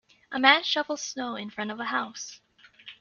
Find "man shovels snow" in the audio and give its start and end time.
0.39-1.35